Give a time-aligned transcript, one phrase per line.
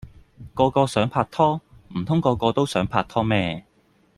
[0.55, 1.61] 個個想拍拖，
[1.95, 3.67] 唔通個個都想拍拖咩